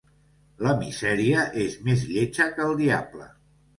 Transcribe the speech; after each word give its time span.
La 0.67 0.71
misèria 0.79 1.43
és 1.65 1.77
més 1.91 2.07
lletja 2.15 2.49
que 2.57 2.67
el 2.71 2.77
diable. 2.81 3.29